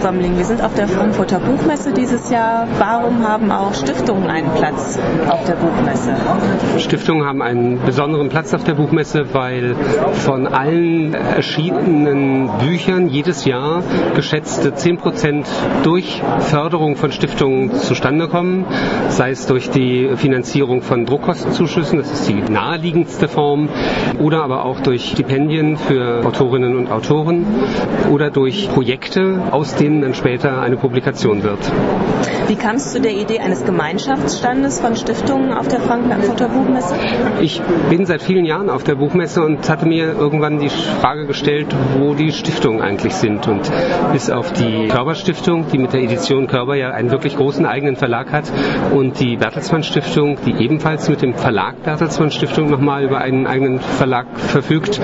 Bömmling, 0.00 0.36
wir 0.38 0.44
sind 0.44 0.62
auf 0.62 0.74
der 0.74 0.88
Frankfurter 0.88 1.38
Buchmesse 1.40 1.92
dieses 1.92 2.30
Jahr. 2.30 2.66
Warum 2.78 3.26
haben 3.26 3.50
auch 3.50 3.74
Stiftungen 3.74 4.28
einen 4.28 4.50
Platz 4.54 4.98
auf 5.28 5.44
der 5.44 5.54
Buchmesse? 5.54 6.14
Stiftungen 6.78 7.24
haben 7.26 7.42
einen 7.42 7.80
besonderen 7.84 8.28
Platz 8.28 8.54
auf 8.54 8.64
der 8.64 8.74
Buchmesse, 8.74 9.34
weil 9.34 9.74
von 10.14 10.46
allen 10.46 11.14
erschienenen 11.14 12.50
Büchern 12.60 13.08
jedes 13.08 13.44
Jahr 13.44 13.82
geschätzte 14.14 14.74
10 14.74 14.98
Prozent 14.98 15.46
durch 15.82 16.22
Förderung 16.40 16.96
von 16.96 17.12
Stiftungen 17.12 17.74
zustande 17.74 18.28
kommen, 18.28 18.64
sei 19.08 19.30
es 19.30 19.46
durch 19.46 19.70
die 19.70 20.10
Finanzierung 20.16 20.82
von 20.82 21.06
Druckkostenzuschüssen, 21.06 21.98
das 21.98 22.10
ist 22.12 22.28
die 22.28 22.42
naheliegendste 22.50 23.28
Form, 23.28 23.68
oder 24.18 24.42
aber 24.42 24.64
auch 24.64 24.80
durch 24.80 25.10
Stipendien 25.10 25.76
für 25.76 26.24
Autorinnen 26.24 26.76
und 26.76 26.90
Autoren 26.90 27.44
oder 28.10 28.30
durch 28.30 28.68
Projekte, 28.72 29.42
aus 29.50 29.74
denen 29.82 30.00
dann 30.00 30.14
später 30.14 30.60
eine 30.60 30.76
Publikation 30.76 31.42
wird. 31.42 31.58
Wie 32.46 32.54
kam 32.54 32.76
es 32.76 32.92
zu 32.92 33.00
der 33.00 33.12
Idee 33.12 33.40
eines 33.40 33.64
Gemeinschaftsstandes 33.64 34.80
von 34.80 34.94
Stiftungen 34.94 35.52
auf 35.52 35.68
der 35.68 35.80
Frankfurter 35.80 36.48
Buchmesse? 36.48 36.94
Ich 37.40 37.60
bin 37.90 38.06
seit 38.06 38.22
vielen 38.22 38.44
Jahren 38.44 38.70
auf 38.70 38.84
der 38.84 38.94
Buchmesse 38.94 39.42
und 39.42 39.68
hatte 39.68 39.86
mir 39.86 40.12
irgendwann 40.12 40.58
die 40.58 40.68
Frage 40.68 41.26
gestellt, 41.26 41.74
wo 41.98 42.14
die 42.14 42.30
Stiftungen 42.32 42.80
eigentlich 42.80 43.14
sind. 43.14 43.48
Und 43.48 43.70
bis 44.12 44.30
auf 44.30 44.52
die 44.52 44.88
Körber-Stiftung, 44.88 45.66
die 45.72 45.78
mit 45.78 45.92
der 45.92 46.02
Edition 46.02 46.46
Körber 46.46 46.76
ja 46.76 46.90
einen 46.90 47.10
wirklich 47.10 47.36
großen 47.36 47.66
eigenen 47.66 47.96
Verlag 47.96 48.32
hat, 48.32 48.44
und 48.92 49.18
die 49.18 49.36
Bertelsmann 49.36 49.82
Stiftung, 49.82 50.36
die 50.46 50.62
ebenfalls 50.62 51.08
mit 51.08 51.22
dem 51.22 51.34
Verlag 51.34 51.82
Bertelsmann 51.82 52.30
Stiftung 52.30 52.70
nochmal 52.70 53.04
über 53.04 53.18
einen 53.18 53.46
eigenen 53.46 53.80
Verlag 53.80 54.26
verfügt, 54.34 55.00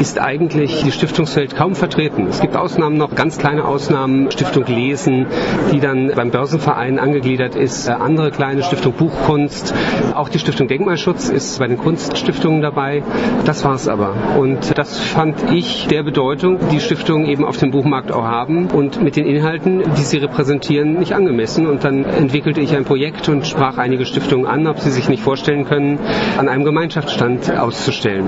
ist 0.00 0.20
eigentlich 0.20 0.82
die 0.82 0.92
Stiftungswelt 0.92 1.56
kaum 1.56 1.74
vertreten. 1.74 2.26
Es 2.28 2.40
gibt 2.40 2.56
Ausnahmen 2.56 2.96
noch, 2.96 3.14
ganz 3.14 3.38
kleine 3.38 3.64
Ausnahmen, 3.64 4.17
Stiftung 4.30 4.64
Lesen, 4.66 5.26
die 5.72 5.80
dann 5.80 6.12
beim 6.14 6.30
Börsenverein 6.30 6.98
angegliedert 6.98 7.54
ist, 7.54 7.88
andere 7.88 8.30
kleine 8.30 8.62
Stiftung 8.62 8.92
Buchkunst, 8.92 9.74
auch 10.14 10.28
die 10.28 10.38
Stiftung 10.38 10.68
Denkmalschutz 10.68 11.28
ist 11.28 11.58
bei 11.58 11.66
den 11.66 11.78
Kunststiftungen 11.78 12.60
dabei. 12.60 13.02
Das 13.44 13.64
war 13.64 13.74
es 13.74 13.88
aber. 13.88 14.14
Und 14.38 14.76
das 14.76 14.98
fand 14.98 15.52
ich 15.52 15.86
der 15.86 16.02
Bedeutung, 16.02 16.58
die 16.70 16.80
Stiftungen 16.80 17.26
eben 17.26 17.44
auf 17.44 17.56
dem 17.56 17.70
Buchmarkt 17.70 18.12
auch 18.12 18.24
haben 18.24 18.66
und 18.66 19.02
mit 19.02 19.16
den 19.16 19.26
Inhalten, 19.26 19.82
die 19.96 20.02
sie 20.02 20.18
repräsentieren, 20.18 20.98
nicht 20.98 21.14
angemessen. 21.14 21.66
Und 21.66 21.84
dann 21.84 22.04
entwickelte 22.04 22.60
ich 22.60 22.74
ein 22.76 22.84
Projekt 22.84 23.28
und 23.28 23.46
sprach 23.46 23.78
einige 23.78 24.04
Stiftungen 24.04 24.46
an, 24.46 24.66
ob 24.66 24.80
sie 24.80 24.90
sich 24.90 25.08
nicht 25.08 25.22
vorstellen 25.22 25.64
können, 25.64 25.98
an 26.36 26.48
einem 26.48 26.64
Gemeinschaftsstand 26.64 27.56
auszustellen. 27.56 28.26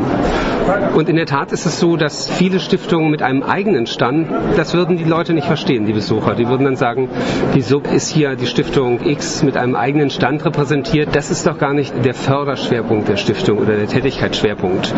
Und 0.95 1.09
in 1.09 1.17
der 1.17 1.27
Tat 1.27 1.53
ist 1.53 1.67
es 1.67 1.81
so, 1.81 1.97
dass 1.97 2.31
viele 2.31 2.61
Stiftungen 2.61 3.11
mit 3.11 3.23
einem 3.23 3.43
eigenen 3.43 3.87
Stand, 3.87 4.29
das 4.57 4.75
würden 4.75 4.97
die 4.97 5.05
Leute 5.05 5.33
nicht 5.35 5.47
verstehen, 5.47 5.80
die 5.87 5.93
Besucher. 5.93 6.35
Die 6.35 6.47
würden 6.49 6.65
dann 6.65 6.77
sagen, 6.77 7.09
wieso 7.53 7.81
ist 7.81 8.09
hier 8.09 8.37
die 8.37 8.47
Stiftung 8.47 9.01
X 9.05 9.43
mit 9.43 9.57
einem 9.57 9.77
eigenen 9.77 10.11
Stand 10.11 10.45
repräsentiert? 10.45 11.11
Das 11.13 11.31
ist 11.31 11.47
doch 11.47 11.59
gar 11.59 11.73
nicht 11.73 11.93
der 12.05 12.15
Förderschwerpunkt 12.15 13.09
der 13.09 13.17
Stiftung 13.17 13.59
oder 13.59 13.77
der 13.77 13.87
Tätigkeitsschwerpunkt. 13.87 14.95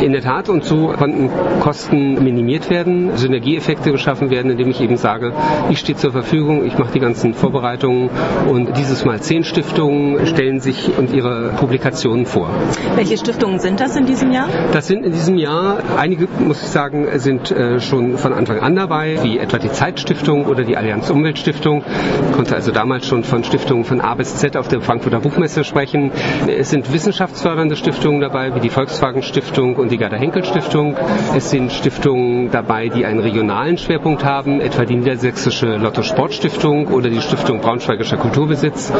In 0.00 0.12
der 0.12 0.22
Tat 0.22 0.48
und 0.48 0.64
so 0.64 0.88
konnten 0.88 1.30
Kosten 1.60 2.22
minimiert 2.22 2.70
werden, 2.70 3.16
Synergieeffekte 3.16 3.92
geschaffen 3.92 4.30
werden, 4.30 4.50
indem 4.50 4.70
ich 4.70 4.80
eben 4.80 4.96
sage, 4.96 5.32
ich 5.70 5.78
stehe 5.78 5.96
zur 5.96 6.12
Verfügung, 6.12 6.64
ich 6.66 6.78
mache 6.78 6.92
die 6.92 7.00
ganzen 7.00 7.34
Vorbereitungen 7.34 8.10
und 8.48 8.76
dieses 8.76 9.04
Mal 9.04 9.20
zehn 9.20 9.44
Stiftungen 9.44 10.26
stellen 10.26 10.60
sich 10.60 10.90
und 10.98 11.12
ihre 11.12 11.54
Publikationen 11.58 12.26
vor. 12.26 12.50
Welche 12.96 13.16
Stiftungen 13.16 13.58
sind 13.60 13.80
das 13.80 13.96
in 13.96 14.06
diesem 14.06 14.32
Jahr? 14.32 14.48
Das 14.72 14.86
sind 14.86 15.04
in 15.04 15.12
diesem 15.12 15.36
Jahr, 15.36 15.78
einige 15.96 16.28
muss 16.38 16.62
ich 16.62 16.68
sagen, 16.68 17.06
sind 17.16 17.50
äh, 17.50 17.80
schon 17.80 18.18
von 18.18 18.32
Anfang 18.32 18.60
an 18.60 18.76
dabei, 18.76 19.18
wie 19.22 19.38
etwa 19.38 19.58
die 19.58 19.70
Zeitstiftung 19.70 20.07
oder 20.46 20.64
die 20.64 20.76
Allianz 20.76 21.10
Umweltstiftung. 21.10 21.82
Ich 22.30 22.32
konnte 22.34 22.54
also 22.54 22.72
damals 22.72 23.06
schon 23.06 23.24
von 23.24 23.44
Stiftungen 23.44 23.84
von 23.84 24.00
A 24.00 24.14
bis 24.14 24.36
Z 24.36 24.56
auf 24.56 24.66
der 24.66 24.80
Frankfurter 24.80 25.20
Buchmesse 25.20 25.64
sprechen. 25.64 26.10
Es 26.46 26.70
sind 26.70 26.90
wissenschaftsfördernde 26.92 27.76
Stiftungen 27.76 28.20
dabei, 28.20 28.54
wie 28.54 28.60
die 28.60 28.70
Volkswagen 28.70 29.22
Stiftung 29.22 29.76
und 29.76 29.92
die 29.92 29.98
Gerda 29.98 30.16
Henkel 30.16 30.44
Stiftung. 30.44 30.96
Es 31.36 31.50
sind 31.50 31.72
Stiftungen 31.72 32.50
dabei, 32.50 32.88
die 32.88 33.04
einen 33.04 33.20
regionalen 33.20 33.76
Schwerpunkt 33.76 34.24
haben, 34.24 34.60
etwa 34.62 34.86
die 34.86 34.96
Niedersächsische 34.96 35.76
Lotto 35.76 36.02
Sportstiftung 36.02 36.86
oder 36.88 37.10
die 37.10 37.20
Stiftung 37.20 37.60
Braunschweigischer 37.60 38.16
Kulturbesitz. 38.16 38.90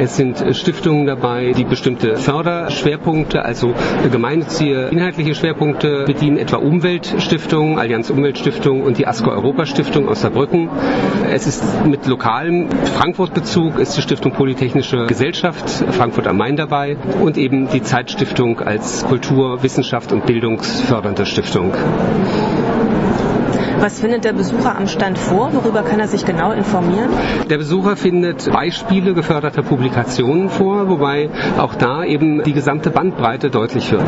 Es 0.00 0.16
sind 0.16 0.44
Stiftungen 0.56 1.06
dabei, 1.06 1.52
die 1.56 1.64
bestimmte 1.64 2.16
Förderschwerpunkte, 2.16 3.44
also 3.44 3.74
gemeinnützige 4.10 4.88
inhaltliche 4.90 5.36
Schwerpunkte 5.36 6.04
bedienen, 6.04 6.36
etwa 6.38 6.56
Umweltstiftung, 6.56 7.78
Allianz 7.78 8.10
Umweltstiftung 8.10 8.82
und 8.82 8.98
die 8.98 9.06
ASCO 9.06 9.30
Europa 9.30 9.64
Stiftung 9.64 10.08
aus 10.08 10.22
Saarbrücken. 10.22 10.47
Es 11.30 11.46
ist 11.46 11.84
mit 11.84 12.06
lokalem 12.06 12.68
Frankfurt-Bezug 12.96 13.78
ist 13.78 13.96
die 13.96 14.02
Stiftung 14.02 14.32
Polytechnische 14.32 15.06
Gesellschaft 15.06 15.68
Frankfurt 15.68 16.26
am 16.26 16.38
Main 16.38 16.56
dabei 16.56 16.96
und 17.20 17.36
eben 17.36 17.68
die 17.68 17.82
Zeitstiftung 17.82 18.60
als 18.60 19.04
Kultur, 19.06 19.62
Wissenschaft 19.62 20.12
und 20.12 20.24
bildungsfördernde 20.24 21.26
Stiftung. 21.26 21.72
Was 23.80 24.00
findet 24.00 24.24
der 24.24 24.32
Besucher 24.32 24.76
am 24.76 24.88
Stand 24.88 25.16
vor? 25.18 25.52
Worüber 25.54 25.82
kann 25.84 26.00
er 26.00 26.08
sich 26.08 26.24
genau 26.24 26.50
informieren? 26.50 27.10
Der 27.48 27.58
Besucher 27.58 27.94
findet 27.96 28.50
Beispiele 28.52 29.14
geförderter 29.14 29.62
Publikationen 29.62 30.48
vor, 30.48 30.88
wobei 30.88 31.30
auch 31.58 31.76
da 31.76 32.02
eben 32.02 32.42
die 32.42 32.54
gesamte 32.54 32.90
Bandbreite 32.90 33.50
deutlich 33.50 33.92
wird. 33.92 34.02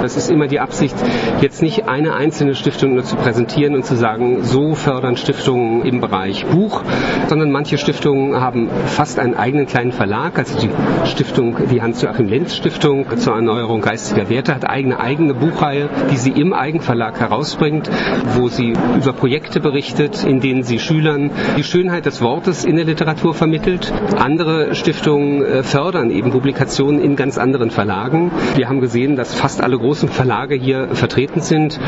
Das 0.00 0.16
ist 0.16 0.30
immer 0.30 0.46
die 0.46 0.60
Absicht, 0.60 0.94
jetzt 1.40 1.60
nicht 1.60 1.88
eine 1.88 2.14
einzelne 2.14 2.54
Stiftung 2.54 2.94
nur 2.94 3.02
zu 3.02 3.16
präsentieren 3.16 3.74
und 3.74 3.84
zu 3.84 3.96
sagen, 3.96 4.44
so 4.44 4.74
fördern 4.74 5.16
Stiftungen 5.16 5.53
im 5.54 6.00
Bereich 6.00 6.44
Buch, 6.46 6.82
sondern 7.28 7.50
manche 7.50 7.78
Stiftungen 7.78 8.40
haben 8.40 8.68
fast 8.86 9.18
einen 9.18 9.34
eigenen 9.34 9.66
kleinen 9.66 9.92
Verlag. 9.92 10.38
Also 10.38 10.58
die 10.58 10.70
Stiftung, 11.08 11.56
die 11.70 11.80
Hans-Joachim 11.80 12.28
Lenz 12.28 12.56
Stiftung 12.56 13.06
zur 13.16 13.34
Erneuerung 13.34 13.80
geistiger 13.80 14.28
Werte 14.28 14.54
hat 14.54 14.68
eigene 14.68 15.00
eigene 15.00 15.34
Buchreihe, 15.34 15.88
die 16.10 16.16
sie 16.16 16.30
im 16.30 16.52
Eigenverlag 16.52 17.20
herausbringt, 17.20 17.90
wo 18.34 18.48
sie 18.48 18.74
über 18.96 19.12
Projekte 19.12 19.60
berichtet, 19.60 20.24
in 20.24 20.40
denen 20.40 20.64
sie 20.64 20.78
Schülern 20.78 21.30
die 21.56 21.64
Schönheit 21.64 22.06
des 22.06 22.20
Wortes 22.20 22.64
in 22.64 22.76
der 22.76 22.84
Literatur 22.84 23.34
vermittelt. 23.34 23.92
Andere 24.18 24.74
Stiftungen 24.74 25.62
fördern 25.62 26.10
eben 26.10 26.30
Publikationen 26.30 27.00
in 27.00 27.16
ganz 27.16 27.38
anderen 27.38 27.70
Verlagen. 27.70 28.30
Wir 28.56 28.68
haben 28.68 28.80
gesehen, 28.80 29.16
dass 29.16 29.34
fast 29.34 29.62
alle 29.62 29.78
großen 29.78 30.08
Verlage 30.08 30.54
hier 30.54 30.88
vertreten 30.92 31.40
sind. 31.40 31.78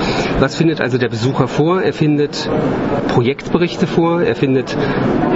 Was 0.40 0.56
findet 0.56 0.80
also 0.80 0.98
der 0.98 1.08
Besucher 1.08 1.48
vor? 1.48 1.82
Er 1.82 1.92
findet 1.92 2.48
Projektberichte 3.08 3.55
vor, 3.86 4.20
er 4.22 4.36
findet 4.36 4.76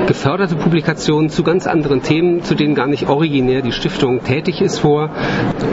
geförderte 0.07 0.55
Publikationen 0.57 1.31
zu 1.31 1.43
ganz 1.43 1.67
anderen 1.67 2.03
Themen, 2.03 2.43
zu 2.43 2.55
denen 2.55 2.75
gar 2.75 2.87
nicht 2.87 3.09
originär 3.09 3.63
die 3.63 3.73
Stiftung 3.73 4.23
tätig 4.25 4.61
ist 4.61 4.79
vor 4.81 5.11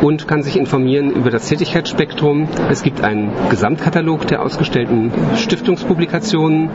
und 0.02 0.28
kann 0.28 0.44
sich 0.44 0.58
informieren 0.58 1.12
über 1.12 1.30
das 1.32 1.48
Tätigkeitsspektrum. 1.48 2.48
Es 2.70 2.84
gibt 2.84 3.04
einen 3.04 3.32
Gesamtkatalog 3.50 4.28
der 4.28 4.42
ausgestellten 4.44 5.12
Stiftungspublikationen 5.36 6.70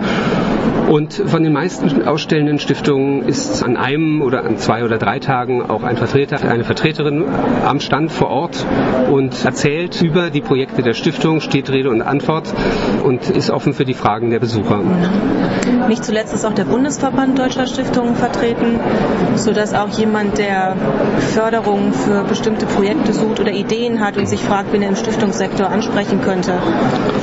und 0.88 1.14
von 1.14 1.42
den 1.42 1.52
meisten 1.52 2.02
ausstellenden 2.06 2.58
Stiftungen 2.58 3.22
ist 3.26 3.62
an 3.62 3.76
einem 3.76 4.20
oder 4.20 4.44
an 4.44 4.58
zwei 4.58 4.84
oder 4.84 4.98
drei 4.98 5.20
Tagen 5.20 5.62
auch 5.62 5.84
ein 5.84 5.96
Vertreter, 5.96 6.46
eine 6.48 6.64
Vertreterin 6.64 7.24
am 7.64 7.80
Stand 7.80 8.12
vor 8.12 8.28
Ort 8.28 8.66
und 9.10 9.44
erzählt 9.44 10.02
über 10.02 10.30
die 10.30 10.40
Projekte 10.40 10.82
der 10.82 10.94
Stiftung, 10.94 11.40
steht 11.40 11.70
Rede 11.70 11.88
und 11.90 12.02
Antwort 12.02 12.52
und 13.04 13.30
ist 13.30 13.50
offen 13.50 13.72
für 13.72 13.84
die 13.84 13.94
Fragen 13.94 14.30
der 14.30 14.40
Besucher. 14.40 14.80
Nicht 15.92 16.06
zuletzt 16.06 16.32
ist 16.32 16.46
auch 16.46 16.54
der 16.54 16.64
Bundesverband 16.64 17.38
Deutscher 17.38 17.66
Stiftungen 17.66 18.16
vertreten, 18.16 18.80
sodass 19.34 19.74
auch 19.74 19.90
jemand, 19.90 20.38
der 20.38 20.74
Förderung 21.34 21.92
für 21.92 22.24
bestimmte 22.24 22.64
Projekte 22.64 23.12
sucht 23.12 23.40
oder 23.40 23.52
Ideen 23.52 24.00
hat 24.00 24.16
und 24.16 24.26
sich 24.26 24.40
fragt, 24.40 24.72
wen 24.72 24.80
er 24.80 24.88
im 24.88 24.96
Stiftungssektor 24.96 25.68
ansprechen 25.68 26.22
könnte, 26.22 26.54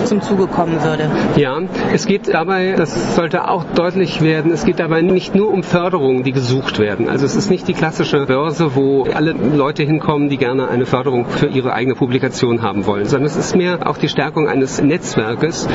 zum 0.05 0.21
Zuge 0.21 0.45
kommen 0.45 0.83
würde. 0.83 1.09
Ja, 1.35 1.57
es 1.95 2.05
geht 2.05 2.31
dabei, 2.31 2.75
das 2.77 3.15
sollte 3.15 3.47
auch 3.47 3.63
deutlich 3.73 4.21
werden, 4.21 4.51
es 4.51 4.65
geht 4.65 4.79
dabei 4.79 5.01
nicht 5.01 5.33
nur 5.33 5.51
um 5.51 5.63
Förderungen, 5.63 6.21
die 6.21 6.31
gesucht 6.31 6.77
werden. 6.77 7.09
Also 7.09 7.25
es 7.25 7.35
ist 7.35 7.49
nicht 7.49 7.67
die 7.67 7.73
klassische 7.73 8.27
Börse, 8.27 8.75
wo 8.75 9.05
alle 9.05 9.31
Leute 9.31 9.81
hinkommen, 9.81 10.29
die 10.29 10.38
gerne 10.38 10.67
eine 10.67 10.85
Förderung 10.85 11.25
für 11.25 11.47
ihre 11.47 11.73
eigene 11.73 11.95
Publikation 11.95 12.61
haben 12.61 12.85
wollen, 12.85 13.05
sondern 13.05 13.25
es 13.25 13.35
ist 13.35 13.55
mehr 13.55 13.89
auch 13.89 13.97
die 13.97 14.09
Stärkung 14.09 14.47
eines 14.47 14.79
Netzwerkes. 14.79 15.67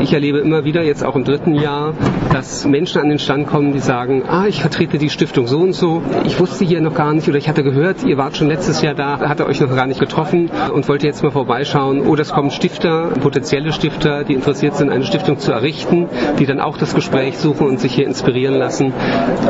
Ich 0.00 0.12
erlebe 0.12 0.38
immer 0.38 0.64
wieder, 0.64 0.82
jetzt 0.82 1.04
auch 1.04 1.14
im 1.14 1.22
dritten 1.22 1.54
Jahr, 1.54 1.94
dass 2.32 2.66
Menschen 2.66 3.00
an 3.00 3.08
den 3.08 3.18
Stand 3.18 3.46
kommen, 3.46 3.72
die 3.72 3.80
sagen, 3.80 4.24
ah, 4.28 4.46
ich 4.46 4.60
vertrete 4.60 4.98
die 4.98 5.10
Stiftung 5.10 5.46
so 5.46 5.58
und 5.58 5.72
so, 5.72 6.02
ich 6.24 6.38
wusste 6.40 6.64
hier 6.64 6.80
noch 6.80 6.94
gar 6.94 7.12
nicht 7.14 7.28
oder 7.28 7.38
ich 7.38 7.48
hatte 7.48 7.62
gehört, 7.62 8.04
ihr 8.04 8.16
wart 8.16 8.36
schon 8.36 8.48
letztes 8.48 8.82
Jahr 8.82 8.94
da, 8.94 9.20
hatte 9.20 9.46
euch 9.46 9.60
noch 9.60 9.74
gar 9.74 9.86
nicht 9.86 10.00
getroffen 10.00 10.50
und 10.72 10.88
wollte 10.88 11.06
jetzt 11.06 11.22
mal 11.22 11.30
vorbeischauen. 11.30 12.00
Oder 12.06 12.22
es 12.22 12.32
kommen 12.32 12.50
Stifter, 12.50 13.12
potenzielle 13.20 13.72
Stifter, 13.72 14.24
die 14.24 14.34
interessiert 14.34 14.76
sind, 14.76 14.90
eine 14.90 15.04
Stiftung 15.04 15.38
zu 15.38 15.52
errichten, 15.52 16.08
die 16.38 16.46
dann 16.46 16.60
auch 16.60 16.76
das 16.76 16.94
Gespräch 16.94 17.04
Gespräch 17.04 17.38
suchen 17.38 17.68
und 17.68 17.80
sich 17.80 17.94
hier 17.94 18.06
inspirieren 18.06 18.54
lassen. 18.54 18.92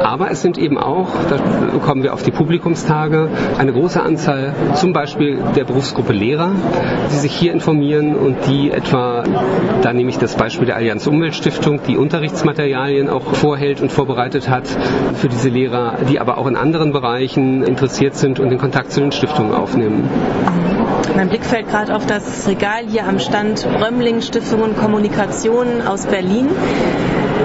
Aber 0.03 0.31
es 0.31 0.43
sind 0.43 0.59
eben 0.59 0.77
auch, 0.77 1.09
da 1.31 1.39
kommen 1.79 2.03
wir 2.03 2.13
auf 2.13 2.23
die 2.23 2.31
Publikumstage, 2.31 3.29
eine 3.59 3.73
große 3.73 4.03
Anzahl 4.03 4.55
zum 4.75 4.93
Beispiel 4.93 5.39
der 5.57 5.65
Berufsgruppe 5.65 6.13
Lehrer, 6.13 6.53
die 7.13 7.17
sich 7.17 7.33
hier 7.33 7.53
informieren 7.53 8.17
und 8.17 8.37
die 8.47 8.71
etwa, 8.71 9.25
da 9.83 9.93
nehme 9.93 10.11
ich 10.11 10.19
das 10.19 10.35
Beispiel 10.35 10.67
der 10.67 10.77
Allianz 10.77 11.07
Umweltstiftung, 11.07 11.81
die 11.87 11.97
Unterrichtsmaterialien 11.97 12.64
auch 13.11 13.35
vorhält 13.35 13.81
und 13.81 13.93
vorbereitet 13.93 14.49
hat 14.49 14.67
für 15.15 15.29
diese 15.29 15.49
Lehrer, 15.49 15.99
die 16.09 16.19
aber 16.21 16.39
auch 16.39 16.47
in 16.47 16.57
anderen 16.57 16.93
Bereichen 16.93 17.63
interessiert 17.63 18.15
sind 18.15 18.41
und 18.41 18.51
den 18.51 18.59
Kontakt 18.59 18.93
zu 18.93 19.01
den 19.01 19.13
Stiftungen 19.13 19.53
aufnehmen. 19.53 20.09
Mein 21.17 21.29
Blick 21.29 21.45
fällt 21.45 21.69
gerade 21.69 21.95
auf 21.95 22.07
das 22.07 22.49
Regal 22.49 22.85
hier 22.89 23.07
am 23.07 23.19
Stand 23.19 23.67
Römmling 23.81 24.23
Stiftung 24.23 24.63
und 24.63 24.77
Kommunikation 24.77 25.83
aus 25.87 26.07
Berlin 26.07 26.49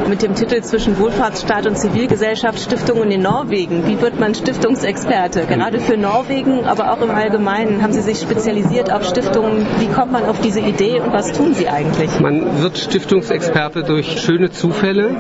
mit 0.07 0.21
dem 0.21 0.35
Titel 0.35 0.61
Zwischen 0.61 0.97
Wohlfahrtsstaat 0.99 1.67
und 1.67 1.77
Zivilgesellschaft 1.77 2.59
Stiftungen 2.59 3.11
in 3.11 3.21
Norwegen. 3.21 3.87
Wie 3.87 4.01
wird 4.01 4.19
man 4.19 4.33
Stiftungsexperte? 4.35 5.45
Gerade 5.45 5.79
für 5.79 5.97
Norwegen, 5.97 6.65
aber 6.65 6.91
auch 6.93 7.01
im 7.01 7.11
Allgemeinen. 7.11 7.81
Haben 7.81 7.93
Sie 7.93 8.01
sich 8.01 8.19
spezialisiert 8.19 8.91
auf 8.91 9.03
Stiftungen? 9.03 9.65
Wie 9.79 9.87
kommt 9.87 10.11
man 10.11 10.25
auf 10.25 10.39
diese 10.41 10.59
Idee 10.61 10.99
und 11.01 11.11
was 11.11 11.31
tun 11.31 11.53
Sie 11.53 11.67
eigentlich? 11.67 12.19
Man 12.19 12.61
wird 12.61 12.77
Stiftungsexperte 12.77 13.83
durch 13.83 14.21
schöne 14.21 14.51
Zufälle. 14.51 15.15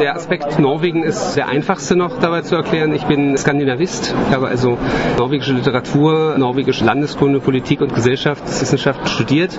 Der 0.00 0.14
Aspekt 0.16 0.58
Norwegen 0.58 1.02
ist 1.04 1.34
der 1.36 1.48
einfachste 1.48 1.96
noch 1.96 2.18
dabei 2.18 2.42
zu 2.42 2.54
erklären. 2.56 2.92
Ich 2.94 3.04
bin 3.04 3.36
Skandinavist, 3.36 4.14
habe 4.30 4.48
also 4.48 4.76
norwegische 5.18 5.52
Literatur, 5.52 6.36
norwegische 6.38 6.84
Landeskunde, 6.84 7.40
Politik 7.40 7.80
und 7.80 7.94
Gesellschaftswissenschaft 7.94 9.08
studiert. 9.08 9.56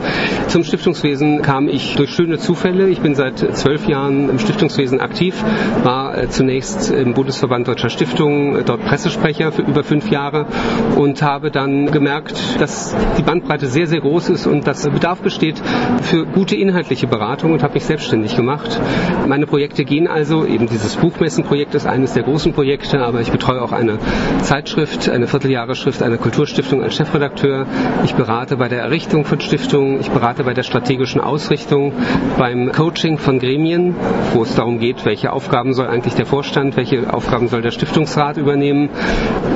Zum 0.48 0.64
Stiftungswesen 0.64 1.42
kam 1.42 1.68
ich 1.68 1.96
durch 1.96 2.12
schöne 2.12 2.38
Zufälle. 2.38 2.88
Ich 2.90 3.00
bin 3.00 3.16
seit 3.16 3.40
zwölf 3.56 3.88
Jahren 3.88 4.30
im 4.30 4.38
Stiftungswesen 4.40 4.59
Stiftungswesen 4.60 5.00
aktiv, 5.00 5.42
war 5.84 6.18
äh, 6.18 6.28
zunächst 6.28 6.92
im 6.92 7.14
Bundesverband 7.14 7.66
Deutscher 7.70 7.90
Stiftungen, 7.90 8.58
äh, 8.58 8.64
dort 8.66 8.84
Pressesprecher 8.84 9.54
für 9.54 9.62
über 9.62 9.86
fünf 9.86 10.12
Jahre 10.12 10.48
und 10.98 11.22
habe 11.22 11.50
dann 11.50 11.90
gemerkt, 11.92 12.60
dass 12.60 12.94
die 13.18 13.22
Bandbreite 13.22 13.68
sehr, 13.68 13.88
sehr 13.88 14.02
groß 14.02 14.28
ist 14.30 14.48
und 14.48 14.68
dass 14.68 14.84
Bedarf 14.90 15.22
besteht 15.22 15.62
für 16.02 16.26
gute 16.26 16.58
inhaltliche 16.58 17.08
Beratung 17.08 17.54
und 17.54 17.64
habe 17.64 17.76
mich 17.76 17.86
selbstständig 17.86 18.36
gemacht. 18.36 18.82
Meine 19.30 19.48
Projekte 19.48 19.86
gehen 19.86 20.08
also, 20.10 20.46
eben 20.46 20.68
dieses 20.68 20.98
Buchmessenprojekt 20.98 21.74
ist 21.76 21.86
eines 21.88 22.12
der 22.14 22.24
großen 22.24 22.52
Projekte, 22.52 23.00
aber 23.02 23.22
ich 23.22 23.32
betreue 23.32 23.62
auch 23.62 23.72
eine 23.72 23.98
Zeitschrift, 24.42 25.08
eine 25.08 25.28
Vierteljahresschrift, 25.28 26.04
eine 26.04 26.18
Kulturstiftung 26.18 26.84
als 26.84 26.96
Chefredakteur. 26.96 27.66
Ich 28.04 28.14
berate 28.16 28.58
bei 28.58 28.68
der 28.68 28.80
Errichtung 28.82 29.24
von 29.24 29.40
Stiftungen, 29.40 30.02
ich 30.02 30.10
berate 30.12 30.44
bei 30.44 30.54
der 30.54 30.64
strategischen 30.64 31.22
Ausrichtung, 31.22 31.94
beim 32.38 32.74
Coaching 32.74 33.18
von 33.18 33.40
Gremien, 33.40 33.96
wo 34.34 34.44
es 34.50 34.56
darum 34.56 34.80
geht, 34.80 35.06
welche 35.06 35.32
Aufgaben 35.32 35.74
soll 35.74 35.88
eigentlich 35.88 36.16
der 36.16 36.26
Vorstand, 36.26 36.76
welche 36.76 37.14
Aufgaben 37.14 37.48
soll 37.48 37.62
der 37.62 37.72
Stiftungsrat 37.72 38.38
übernehmen. 38.38 38.90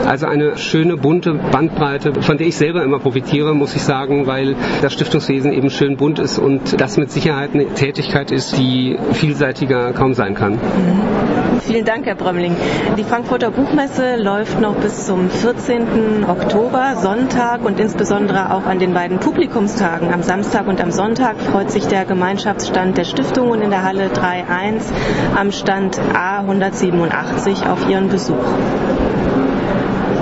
Also 0.05 0.25
eine 0.27 0.57
schöne 0.57 0.97
bunte 0.97 1.33
Bandbreite, 1.33 2.13
von 2.21 2.37
der 2.37 2.47
ich 2.47 2.55
selber 2.55 2.83
immer 2.83 2.99
profitiere, 2.99 3.53
muss 3.53 3.75
ich 3.75 3.83
sagen, 3.83 4.27
weil 4.27 4.55
das 4.81 4.93
Stiftungswesen 4.93 5.53
eben 5.53 5.69
schön 5.69 5.97
bunt 5.97 6.19
ist 6.19 6.39
und 6.39 6.79
das 6.79 6.97
mit 6.97 7.11
Sicherheit 7.11 7.51
eine 7.53 7.65
Tätigkeit 7.67 8.31
ist, 8.31 8.57
die 8.57 8.97
vielseitiger 9.13 9.93
kaum 9.93 10.13
sein 10.13 10.35
kann. 10.35 10.59
Vielen 11.61 11.85
Dank, 11.85 12.05
Herr 12.05 12.15
Brömmling. 12.15 12.55
Die 12.97 13.03
Frankfurter 13.03 13.51
Buchmesse 13.51 14.17
läuft 14.17 14.59
noch 14.59 14.75
bis 14.75 15.05
zum 15.05 15.29
14. 15.29 16.25
Oktober, 16.27 16.95
Sonntag 16.97 17.63
und 17.63 17.79
insbesondere 17.79 18.53
auch 18.53 18.65
an 18.65 18.79
den 18.79 18.93
beiden 18.93 19.19
Publikumstagen 19.19 20.13
am 20.13 20.23
Samstag 20.23 20.67
und 20.67 20.81
am 20.81 20.91
Sonntag 20.91 21.37
freut 21.39 21.71
sich 21.71 21.87
der 21.87 22.05
Gemeinschaftsstand 22.05 22.97
der 22.97 23.05
Stiftungen 23.05 23.61
in 23.61 23.69
der 23.69 23.83
Halle 23.83 24.07
3.1 24.07 24.72
am 25.35 25.51
Stand 25.51 25.99
A187 25.99 27.69
auf 27.69 27.89
Ihren 27.89 28.09
Besuch. 28.09 29.02